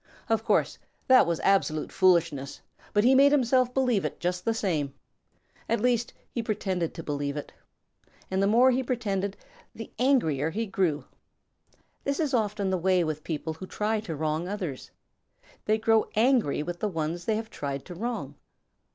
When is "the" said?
4.45-4.53, 8.41-8.47, 9.75-9.91, 12.71-12.79, 16.79-16.89